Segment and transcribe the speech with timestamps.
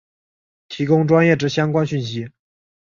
[0.67, 2.31] 提供专业之相关讯息